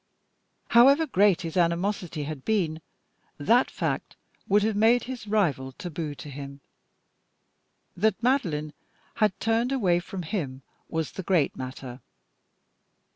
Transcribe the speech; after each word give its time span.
However 0.69 1.05
great 1.05 1.41
his 1.41 1.55
animosity 1.55 2.23
had 2.23 2.43
been, 2.43 2.81
that 3.37 3.69
fact 3.69 4.15
would 4.47 4.63
have 4.63 4.75
made 4.75 5.03
his 5.03 5.27
rival 5.27 5.71
taboo 5.73 6.15
to 6.15 6.27
him. 6.27 6.59
That 7.95 8.23
Madeline 8.23 8.73
had 9.17 9.39
turned 9.39 9.71
away 9.71 9.99
from 9.99 10.23
him 10.23 10.63
was 10.89 11.11
the 11.11 11.21
great 11.21 11.55
matter. 11.55 12.01